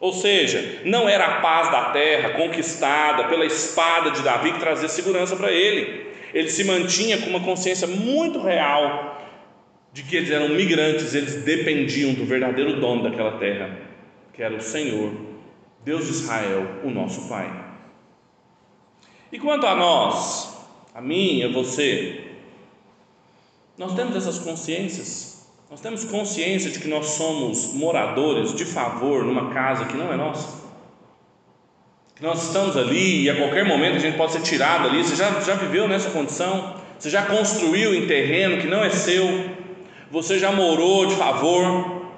[0.00, 4.88] Ou seja, não era a paz da terra conquistada pela espada de Davi que trazia
[4.88, 6.06] segurança para ele.
[6.32, 9.20] Ele se mantinha com uma consciência muito real
[9.92, 13.70] de que eles eram migrantes, eles dependiam do verdadeiro dono daquela terra,
[14.34, 15.35] que era o Senhor,
[15.86, 17.50] Deus de Israel, o nosso Pai.
[19.32, 20.54] E quanto a nós,
[20.94, 22.32] a mim, a você,
[23.78, 25.36] nós temos essas consciências
[25.68, 30.16] nós temos consciência de que nós somos moradores de favor numa casa que não é
[30.16, 30.64] nossa.
[32.14, 35.02] Que nós estamos ali e a qualquer momento a gente pode ser tirado ali.
[35.02, 36.76] Você já, já viveu nessa condição?
[36.96, 39.26] Você já construiu em terreno que não é seu?
[40.12, 42.12] Você já morou de favor?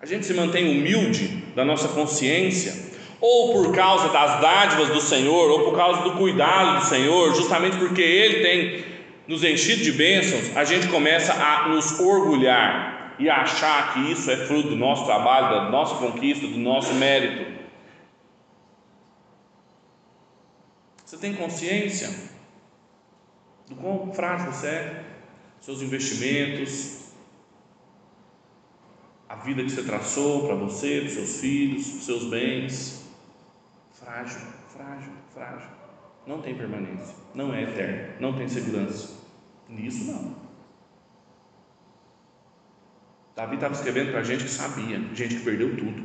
[0.00, 5.50] A gente se mantém humilde da nossa consciência, ou por causa das dádivas do Senhor,
[5.50, 8.84] ou por causa do cuidado do Senhor, justamente porque Ele tem
[9.26, 14.30] nos enchido de bênçãos, a gente começa a nos orgulhar e a achar que isso
[14.30, 17.54] é fruto do nosso trabalho, da nossa conquista, do nosso mérito.
[21.04, 22.10] Você tem consciência
[23.68, 25.04] do quão frágil você é,
[25.60, 27.03] seus investimentos,
[29.34, 33.04] a vida que você traçou para você, para seus filhos, para seus bens.
[33.90, 35.68] Frágil, frágil, frágil
[36.26, 39.12] não tem permanência, não é eterno, não tem segurança.
[39.68, 40.36] Nisso não.
[43.34, 46.02] Davi estava escrevendo para gente que sabia, gente que perdeu tudo,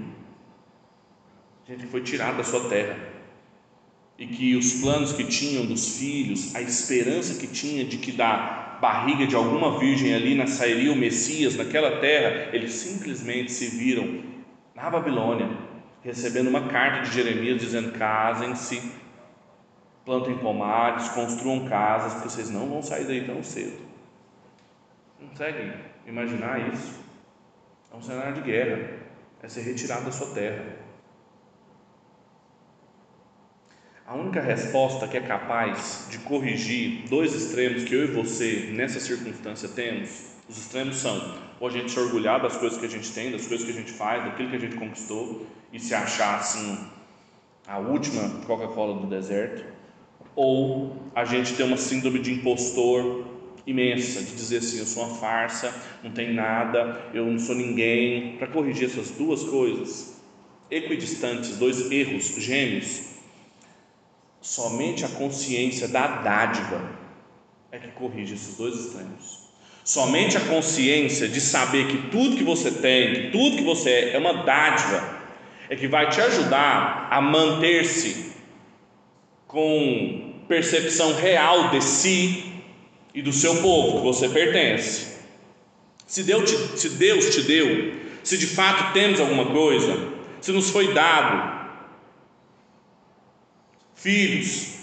[1.68, 2.98] gente que foi tirada da sua terra,
[4.18, 8.59] e que os planos que tinham dos filhos, a esperança que tinha de que da
[8.80, 14.24] barriga de alguma virgem ali sairia o Messias naquela terra, eles simplesmente se viram
[14.74, 15.50] na Babilônia,
[16.04, 19.00] recebendo uma carta de Jeremias dizendo: casem-se
[20.06, 23.78] plantem pomares, construam casas, porque vocês não vão sair daí tão cedo.
[25.20, 25.72] Conseguem
[26.08, 27.00] imaginar isso?
[27.94, 28.90] É um cenário de guerra,
[29.44, 30.79] é ser retirado da sua terra.
[34.10, 39.00] A única resposta que é capaz de corrigir dois extremos que eu e você nessa
[39.00, 43.14] circunstância temos, os extremos são ou a gente se orgulhar das coisas que a gente
[43.14, 46.40] tem, das coisas que a gente faz, daquilo que a gente conquistou e se achar
[46.40, 46.76] assim
[47.68, 49.64] a última Coca-Cola do deserto,
[50.36, 53.26] ou a gente tem uma síndrome de impostor
[53.68, 55.72] imensa, de dizer assim: eu sou uma farsa,
[56.04, 58.38] não tem nada, eu não sou ninguém.
[58.38, 60.20] Para corrigir essas duas coisas
[60.72, 63.09] equidistantes, dois erros gêmeos,
[64.42, 66.98] somente a consciência da dádiva
[67.72, 69.50] é que corrige esses dois extremos.
[69.84, 74.16] Somente a consciência de saber que tudo que você tem, que tudo que você é,
[74.16, 75.18] é uma dádiva,
[75.70, 78.34] é que vai te ajudar a manter-se
[79.48, 82.54] com percepção real de si
[83.14, 85.20] e do seu povo que você pertence.
[86.06, 89.96] Se Deus, te, se Deus te deu, se de fato temos alguma coisa,
[90.42, 91.59] se nos foi dado
[94.02, 94.80] filhos,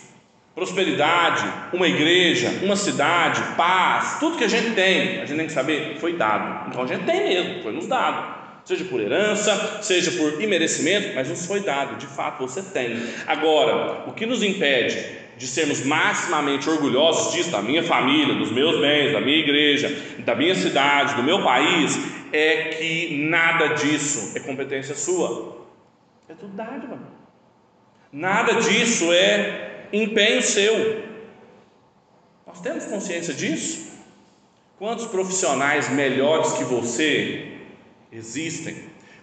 [0.55, 5.53] prosperidade, uma igreja, uma cidade, paz, tudo que a gente tem, a gente tem que
[5.53, 6.69] saber, foi dado.
[6.69, 11.29] Então a gente tem mesmo, foi nos dado seja por herança, seja por imerecimento, mas
[11.29, 13.01] nos foi dado, de fato você tem.
[13.25, 18.81] Agora, o que nos impede de sermos maximamente orgulhosos disso, da minha família, dos meus
[18.81, 21.97] bens, da minha igreja, da minha cidade, do meu país,
[22.33, 25.65] é que nada disso é competência sua,
[26.29, 26.99] é tudo dádiva.
[28.13, 31.03] Nada disso é empenho seu.
[32.47, 33.87] Nós temos consciência disso?
[34.79, 37.57] Quantos profissionais melhores que você
[38.17, 38.77] Existem.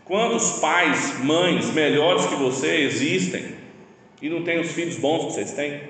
[0.05, 3.55] Quantos pais, mães melhores que você existem
[4.21, 5.81] e não têm os filhos bons que vocês têm?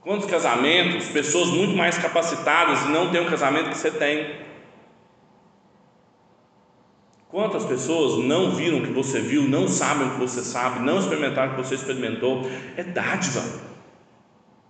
[0.00, 4.43] Quantos casamentos, pessoas muito mais capacitadas e não têm um casamento que você tem?
[7.34, 11.00] Quantas pessoas não viram o que você viu, não sabem o que você sabe, não
[11.00, 12.48] experimentaram o que você experimentou?
[12.76, 13.42] É dádiva.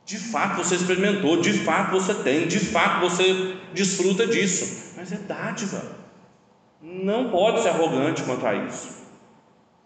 [0.07, 5.16] De fato você experimentou, de fato você tem, de fato você desfruta disso, mas é
[5.16, 5.83] dádiva.
[6.81, 9.05] Não pode ser arrogante quanto a isso.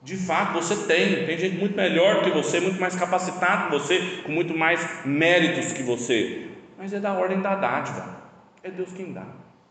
[0.01, 4.23] De fato, você tem, tem gente muito melhor que você, muito mais capacitado que você,
[4.25, 6.47] com muito mais méritos que você,
[6.79, 8.23] mas é da ordem da dádiva.
[8.63, 9.27] É Deus quem dá,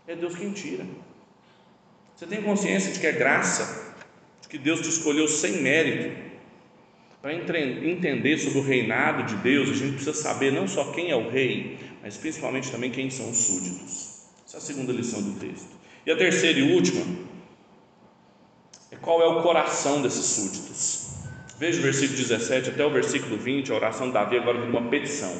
[0.06, 0.84] é Deus quem tira.
[2.18, 3.94] Você tem consciência de que é graça,
[4.42, 6.20] de que Deus te escolheu sem mérito.
[7.22, 11.16] Para entender sobre o reinado de Deus, a gente precisa saber não só quem é
[11.16, 14.26] o rei, mas principalmente também quem são os súditos.
[14.48, 15.70] Essa é a segunda lição do texto.
[16.08, 17.06] E a terceira e última
[18.90, 21.10] é qual é o coração desses súditos.
[21.60, 24.90] Veja o versículo 17 até o versículo 20, a oração de Davi agora vem uma
[24.90, 25.40] petição.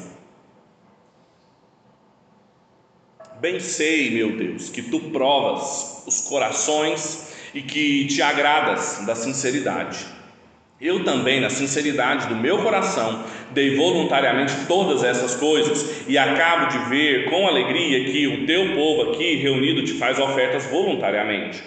[3.40, 10.04] Bem sei, meu Deus, que tu provas os corações e que te agradas da sinceridade.
[10.80, 16.90] Eu também, na sinceridade do meu coração, dei voluntariamente todas essas coisas e acabo de
[16.90, 21.62] ver com alegria que o teu povo aqui reunido te faz ofertas voluntariamente.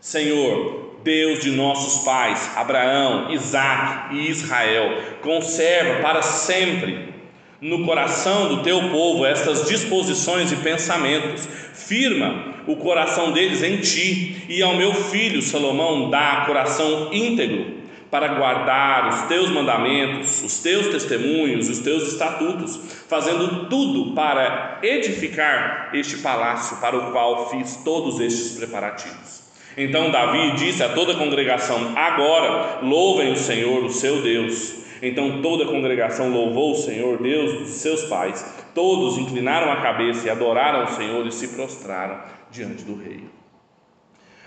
[0.00, 7.11] Senhor, Deus de nossos pais, Abraão, Isaac e Israel, conserva para sempre
[7.62, 14.44] no coração do teu povo estas disposições e pensamentos, firma o coração deles em ti,
[14.48, 20.88] e ao meu filho Salomão dá coração íntegro para guardar os teus mandamentos, os teus
[20.88, 28.20] testemunhos, os teus estatutos, fazendo tudo para edificar este palácio para o qual fiz todos
[28.20, 29.40] estes preparativos.
[29.76, 34.81] Então Davi disse a toda a congregação: Agora louvem o Senhor, o seu Deus.
[35.02, 38.44] Então toda a congregação louvou o Senhor, Deus dos seus pais.
[38.72, 43.24] Todos inclinaram a cabeça e adoraram o Senhor e se prostraram diante do rei.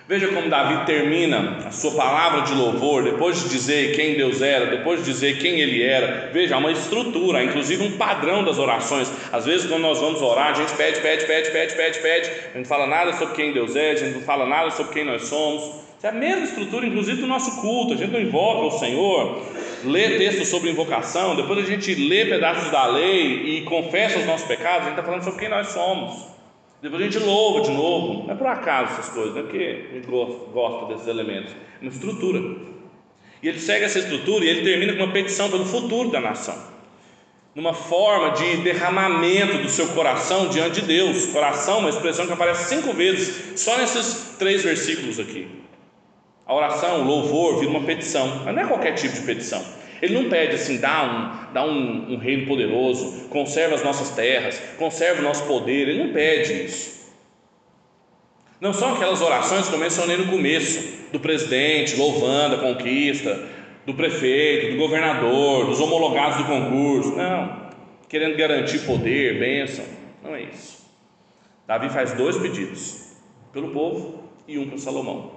[0.07, 4.67] Veja como Davi termina a sua palavra de louvor, depois de dizer quem Deus era,
[4.67, 6.29] depois de dizer quem ele era.
[6.31, 9.11] Veja, há uma estrutura, inclusive um padrão das orações.
[9.33, 12.29] Às vezes, quando nós vamos orar, a gente pede, pede, pede, pede, pede, pede.
[12.29, 14.93] A gente não fala nada sobre quem Deus é, a gente não fala nada sobre
[14.93, 15.83] quem nós somos.
[16.03, 17.95] é a mesma estrutura, inclusive, do nosso culto.
[17.95, 19.41] A gente não invoca o Senhor,
[19.83, 24.47] lê textos sobre invocação, depois a gente lê pedaços da lei e confessa os nossos
[24.47, 24.81] pecados.
[24.81, 26.27] A gente está falando sobre quem nós somos.
[26.81, 28.25] Depois a gente louva de novo.
[28.25, 31.51] Não é por acaso essas coisas, não é porque a gente gosta, desses elementos.
[31.51, 32.39] É uma estrutura.
[33.41, 36.55] E ele segue essa estrutura e ele termina com uma petição pelo futuro da nação.
[37.53, 41.25] Numa forma de derramamento do seu coração diante de Deus.
[41.27, 45.64] Coração, uma expressão que aparece cinco vezes, só nesses três versículos aqui.
[46.47, 49.63] A oração, o louvor, vira uma petição, mas não é qualquer tipo de petição.
[50.01, 54.61] Ele não pede assim, dá um, dá um, um reino poderoso, conserva as nossas terras,
[54.77, 55.87] conserva o nosso poder.
[55.87, 57.13] Ele não pede isso.
[58.61, 63.39] Não são aquelas orações que começam ali no começo, do presidente louvando a conquista,
[63.85, 67.15] do prefeito, do governador, dos homologados do concurso.
[67.15, 67.69] Não,
[68.07, 69.85] querendo garantir poder, bênção.
[70.23, 70.85] Não é isso.
[71.65, 73.13] Davi faz dois pedidos,
[73.51, 75.34] pelo povo e um para Salomão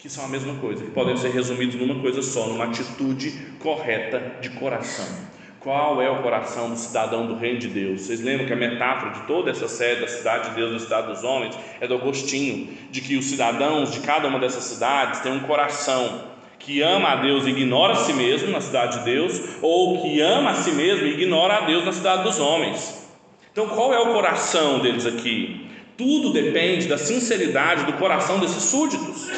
[0.00, 4.38] que são a mesma coisa, que podem ser resumidos numa coisa só, numa atitude correta
[4.40, 5.04] de coração.
[5.60, 8.00] Qual é o coração do cidadão do reino de Deus?
[8.00, 11.06] Vocês lembram que a metáfora de toda essa série da cidade de Deus, da cidade
[11.08, 15.32] dos homens, é do Agostinho, de que os cidadãos de cada uma dessas cidades têm
[15.32, 19.38] um coração que ama a Deus e ignora a si mesmo na cidade de Deus,
[19.60, 23.06] ou que ama a si mesmo e ignora a Deus na cidade dos homens.
[23.52, 25.66] Então, qual é o coração deles aqui?
[25.98, 29.28] Tudo depende da sinceridade do coração desses súditos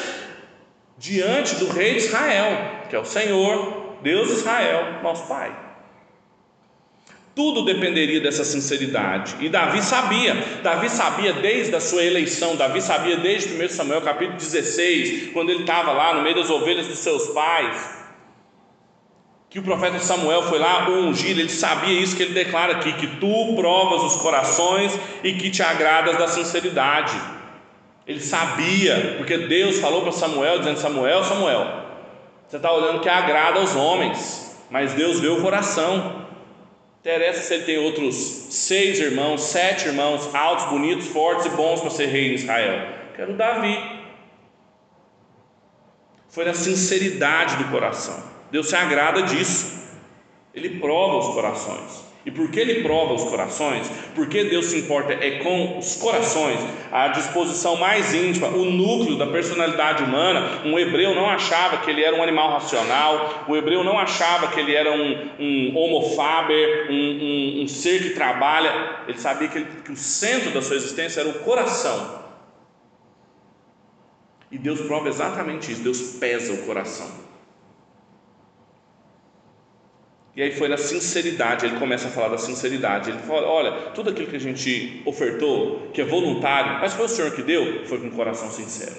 [1.03, 5.53] diante do rei de Israel, que é o Senhor, Deus de Israel, nosso Pai.
[7.35, 9.35] Tudo dependeria dessa sinceridade.
[9.41, 14.38] E Davi sabia, Davi sabia desde a sua eleição, Davi sabia desde 1 Samuel capítulo
[14.38, 18.01] 16, quando ele estava lá no meio das ovelhas dos seus pais,
[19.51, 23.09] que o profeta Samuel foi lá ungir, ele sabia isso que ele declara aqui, que
[23.17, 27.41] tu provas os corações e que te agradas da sinceridade.
[28.07, 31.83] Ele sabia, porque Deus falou para Samuel, dizendo: Samuel, Samuel,
[32.49, 36.22] você está olhando que agrada aos homens, mas Deus vê o coração.
[37.01, 41.91] Interessa se ele tem outros seis irmãos, sete irmãos, altos, bonitos, fortes e bons para
[41.91, 42.89] ser rei em Israel.
[43.16, 43.76] Quero Davi.
[46.29, 48.22] Foi na sinceridade do coração.
[48.51, 49.83] Deus se agrada disso.
[50.55, 52.12] Ele prova os corações.
[52.25, 56.61] E porque ele prova os corações, porque Deus se importa é com os corações,
[56.93, 60.62] a disposição mais íntima, o núcleo da personalidade humana.
[60.64, 64.61] Um hebreu não achava que ele era um animal racional, o hebreu não achava que
[64.61, 69.01] ele era um, um homofaber, um, um, um ser que trabalha.
[69.09, 72.23] Ele sabia que, ele, que o centro da sua existência era o coração.
[74.49, 77.32] E Deus prova exatamente isso: Deus pesa o coração.
[80.35, 83.11] E aí foi na sinceridade, ele começa a falar da sinceridade.
[83.11, 87.09] Ele fala: olha, tudo aquilo que a gente ofertou, que é voluntário, mas foi o
[87.09, 88.97] Senhor que deu, foi com o coração sincero.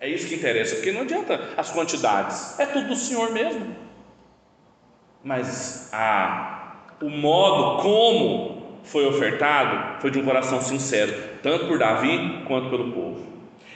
[0.00, 3.74] É isso que interessa, porque não adianta as quantidades, é tudo do Senhor mesmo.
[5.24, 12.42] Mas a, o modo como foi ofertado foi de um coração sincero, tanto por Davi
[12.46, 13.26] quanto pelo povo.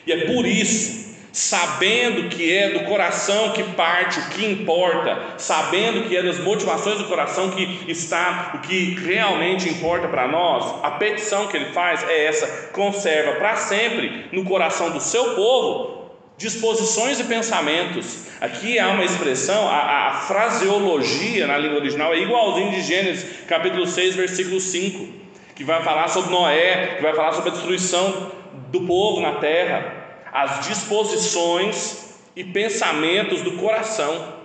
[0.07, 1.02] E é por isso
[1.33, 6.99] sabendo que é do coração que parte o que importa, sabendo que é das motivações
[6.99, 12.07] do coração que está o que realmente importa para nós, a petição que ele faz
[12.07, 16.03] é essa: conserva para sempre no coração do seu povo
[16.37, 18.27] disposições e pensamentos.
[18.41, 23.87] Aqui há uma expressão, a, a fraseologia na língua original é igualzinho de Gênesis, capítulo
[23.87, 25.09] 6, versículo 5,
[25.55, 28.33] que vai falar sobre Noé, que vai falar sobre a destruição
[28.71, 30.02] do povo na terra
[30.33, 34.41] as disposições e pensamentos do coração.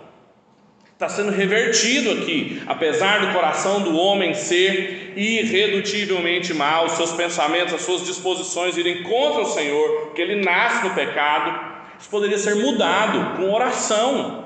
[0.94, 7.84] Está sendo revertido aqui, apesar do coração do homem ser irredutivelmente mau, seus pensamentos, as
[7.84, 13.38] suas disposições irem contra o Senhor, porque ele nasce no pecado, isso poderia ser mudado
[13.38, 14.46] com oração.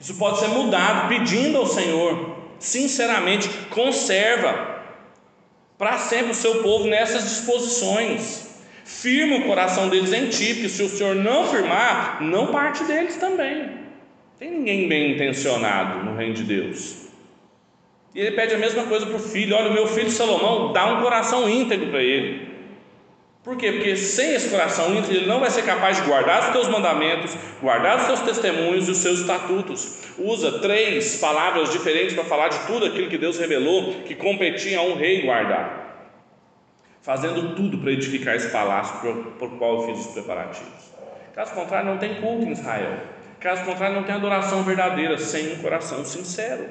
[0.00, 4.78] Isso pode ser mudado pedindo ao Senhor, sinceramente, conserva
[5.76, 8.47] para sempre o seu povo nessas disposições.
[8.88, 13.16] Firma o coração deles em ti, porque se o Senhor não firmar, não parte deles
[13.16, 13.68] também.
[14.38, 17.06] Tem ninguém bem intencionado no reino de Deus.
[18.14, 20.86] E ele pede a mesma coisa para o filho: olha, o meu filho Salomão, dá
[20.86, 22.48] um coração íntegro para ele.
[23.44, 23.72] Por quê?
[23.72, 27.36] Porque sem esse coração íntegro, ele não vai ser capaz de guardar os teus mandamentos,
[27.60, 29.98] guardar os teus testemunhos e os seus estatutos.
[30.18, 34.82] Usa três palavras diferentes para falar de tudo aquilo que Deus revelou que competia a
[34.82, 35.87] um rei guardar
[37.08, 39.00] fazendo tudo para edificar esse palácio
[39.38, 40.92] por, qual eu fiz os preparativos.
[41.34, 43.00] Caso contrário, não tem culto em Israel.
[43.40, 46.68] Caso contrário, não tem adoração verdadeira, sem um coração sincero.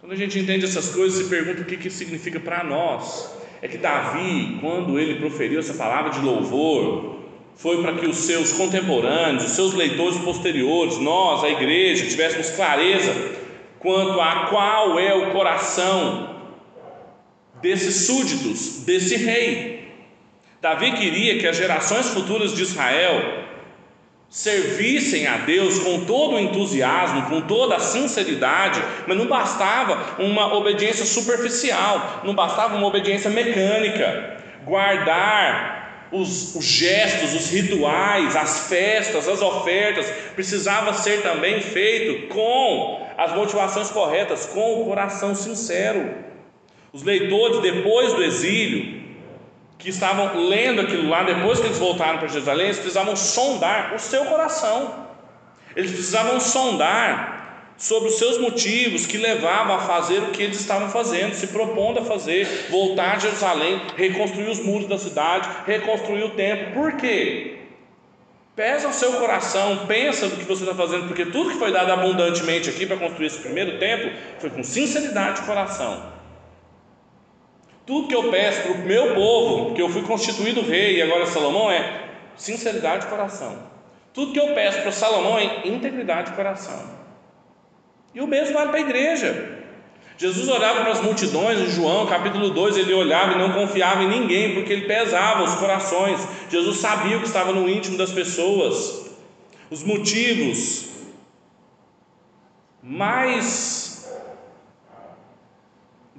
[0.00, 3.36] Quando a gente entende essas coisas, se pergunta o que, que significa para nós.
[3.60, 7.18] É que Davi, quando ele proferiu essa palavra de louvor,
[7.56, 13.12] foi para que os seus contemporâneos, os seus leitores posteriores, nós, a igreja, tivéssemos clareza
[13.78, 16.33] quanto a qual é o coração
[17.64, 19.88] desses súditos, desse rei.
[20.60, 23.42] Davi queria que as gerações futuras de Israel
[24.28, 30.54] servissem a Deus com todo o entusiasmo, com toda a sinceridade, mas não bastava uma
[30.54, 34.36] obediência superficial, não bastava uma obediência mecânica,
[34.66, 43.08] guardar os, os, gestos, os rituais, as festas, as ofertas, precisava ser também feito com
[43.16, 46.33] as motivações corretas, com o coração sincero.
[46.94, 49.02] Os leitores, depois do exílio,
[49.76, 53.98] que estavam lendo aquilo lá, depois que eles voltaram para Jerusalém, eles precisavam sondar o
[53.98, 55.04] seu coração.
[55.74, 60.88] Eles precisavam sondar sobre os seus motivos que levavam a fazer o que eles estavam
[60.88, 66.30] fazendo, se propondo a fazer, voltar a Jerusalém, reconstruir os muros da cidade, reconstruir o
[66.30, 66.74] templo.
[66.74, 67.58] Por quê?
[68.54, 71.90] Pesa o seu coração, pensa no que você está fazendo, porque tudo que foi dado
[71.90, 76.13] abundantemente aqui para construir esse primeiro templo foi com sinceridade de coração.
[77.86, 81.26] Tudo que eu peço para o meu povo, que eu fui constituído rei e agora
[81.26, 82.04] Salomão, é
[82.36, 83.58] sinceridade de coração.
[84.12, 86.80] Tudo que eu peço para Salomão é integridade de coração.
[88.14, 89.60] E o mesmo vale para a igreja.
[90.16, 94.08] Jesus olhava para as multidões, em João capítulo 2, ele olhava e não confiava em
[94.08, 96.20] ninguém, porque ele pesava os corações.
[96.48, 99.10] Jesus sabia o que estava no íntimo das pessoas,
[99.70, 100.88] os motivos
[102.80, 103.93] mais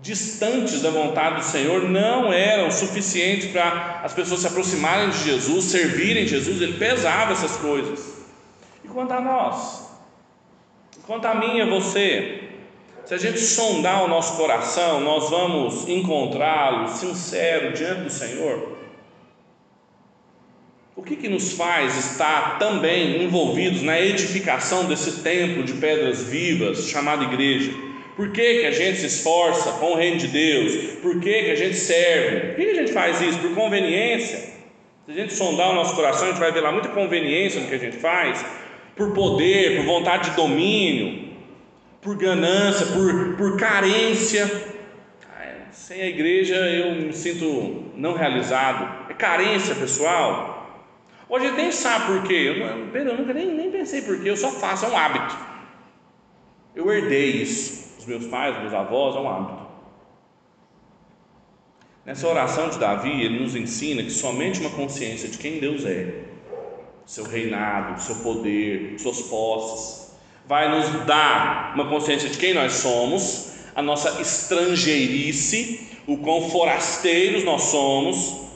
[0.05, 5.65] distantes da vontade do Senhor não eram suficientes para as pessoas se aproximarem de Jesus,
[5.65, 8.13] servirem Jesus, ele pesava essas coisas.
[8.83, 9.89] E quanto a nós?
[11.07, 12.49] Quanto a mim e a você?
[13.03, 18.77] Se a gente sondar o nosso coração, nós vamos encontrá-lo sincero diante do Senhor.
[20.95, 26.87] O que, que nos faz estar também envolvidos na edificação desse templo de pedras vivas
[26.89, 27.94] chamado igreja?
[28.16, 30.99] Por que, que a gente se esforça com o reino de Deus?
[31.01, 32.47] Por que, que a gente serve?
[32.47, 33.39] Por que, que a gente faz isso?
[33.39, 34.38] Por conveniência?
[35.05, 37.68] Se a gente sondar o nosso coração, a gente vai ver lá muita conveniência no
[37.68, 38.43] que a gente faz,
[38.95, 41.36] por poder, por vontade de domínio,
[42.01, 44.49] por ganância, por, por carência.
[45.72, 49.11] Sem a igreja eu me sinto não realizado.
[49.11, 50.86] É carência, pessoal.
[51.28, 52.55] Hoje nem sabe por quê.
[52.55, 55.38] Eu, Pedro, eu nunca nem, nem pensei por quê, eu só faço, é um hábito.
[56.76, 57.84] Eu herdei isso.
[58.05, 59.65] Os meus pais, meus avós, é um hábito.
[62.05, 66.25] Nessa oração de Davi, ele nos ensina que somente uma consciência de quem Deus é,
[67.03, 73.55] seu reinado, seu poder, suas posses, vai nos dar uma consciência de quem nós somos
[73.73, 78.51] a nossa estrangeirice, o quão forasteiros nós somos,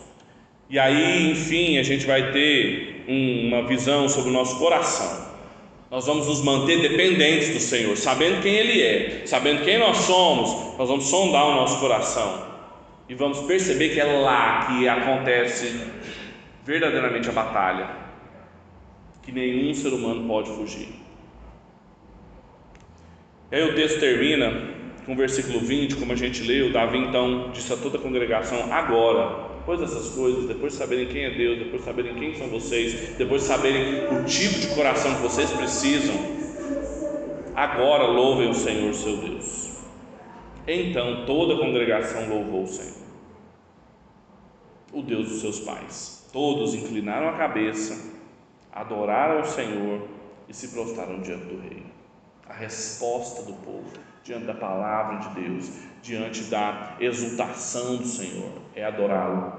[0.69, 5.28] e aí, enfim, a gente vai ter uma visão sobre o nosso coração.
[5.89, 10.77] Nós vamos nos manter dependentes do Senhor, sabendo quem Ele é, sabendo quem nós somos,
[10.77, 12.47] nós vamos sondar o nosso coração
[13.07, 15.81] e vamos perceber que é lá que acontece
[16.63, 17.89] verdadeiramente a batalha,
[19.23, 20.89] que nenhum ser humano pode fugir.
[23.51, 24.69] E aí o texto termina
[25.07, 28.71] com o versículo 20, como a gente leu, Davi então disse a toda a congregação:
[28.71, 32.47] agora, depois dessas coisas, depois de saberem quem é Deus, depois de saberem quem são
[32.47, 36.15] vocês, depois de saberem o tipo de coração que vocês precisam,
[37.55, 39.77] agora louvem o Senhor seu Deus.
[40.67, 42.97] Então toda a congregação louvou o Senhor,
[44.91, 46.27] o Deus dos seus pais.
[46.33, 48.11] Todos inclinaram a cabeça,
[48.71, 50.01] adoraram o Senhor
[50.47, 51.83] e se prostraram diante do rei.
[52.47, 53.91] A resposta do povo
[54.23, 59.58] diante da palavra de Deus, diante da exultação do Senhor, é adorá-lo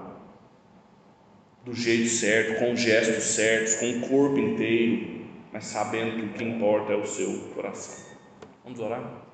[1.64, 5.20] do jeito certo, com os gestos certos, com o corpo inteiro,
[5.52, 8.04] mas sabendo que o que importa é o seu coração.
[8.64, 9.30] Vamos orar?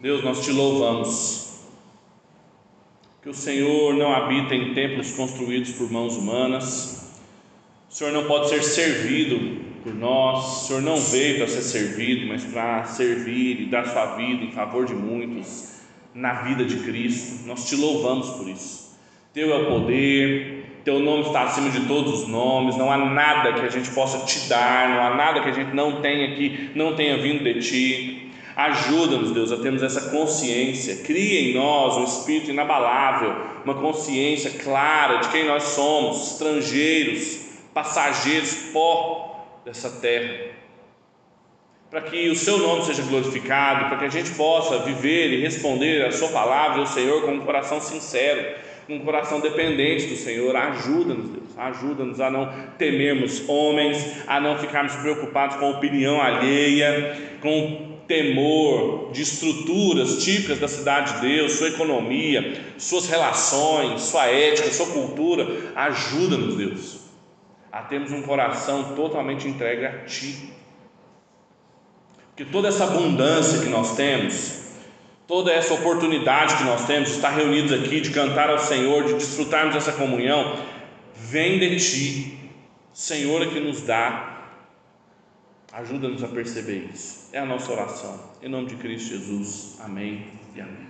[0.00, 1.44] Deus, nós te louvamos.
[3.22, 7.20] Que o Senhor não habita em templos construídos por mãos humanas.
[7.88, 10.44] O Senhor não pode ser servido por nós.
[10.44, 14.52] O Senhor não veio para ser servido, mas para servir e dar sua vida em
[14.52, 15.80] favor de muitos
[16.14, 17.46] na vida de Cristo.
[17.46, 18.83] Nós te louvamos por isso.
[19.34, 22.76] Teu é o poder, teu nome está acima de todos os nomes.
[22.76, 25.74] Não há nada que a gente possa te dar, não há nada que a gente
[25.74, 28.30] não tenha aqui, não tenha vindo de ti.
[28.54, 31.02] Ajuda-nos, Deus, a termos essa consciência.
[31.02, 38.70] Cria em nós um espírito inabalável, uma consciência clara de quem nós somos, estrangeiros, passageiros,
[38.72, 40.52] pó dessa terra,
[41.90, 46.04] para que o seu nome seja glorificado, para que a gente possa viver e responder
[46.04, 50.54] a sua palavra ao Senhor com um coração sincero, um coração dependente do Senhor.
[50.54, 57.36] Ajuda-nos, Deus, ajuda-nos a não temermos homens, a não ficarmos preocupados com a opinião alheia,
[57.40, 64.70] com temor de estruturas típicas da cidade de Deus, sua economia, suas relações, sua ética,
[64.70, 65.46] sua cultura.
[65.74, 67.04] Ajuda-nos, Deus
[67.74, 70.48] a termos um coração totalmente entregue a Ti.
[72.36, 74.63] Que toda essa abundância que nós temos,
[75.26, 79.14] toda essa oportunidade que nós temos de estar reunidos aqui, de cantar ao Senhor, de
[79.14, 80.58] desfrutarmos dessa comunhão,
[81.16, 82.38] vem de Ti.
[82.92, 84.34] Senhor é que nos dá.
[85.72, 87.30] Ajuda-nos a perceber isso.
[87.32, 88.32] É a nossa oração.
[88.40, 89.76] Em nome de Cristo Jesus.
[89.80, 90.83] Amém e amém.